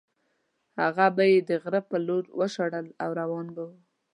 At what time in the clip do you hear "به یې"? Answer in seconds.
1.15-1.39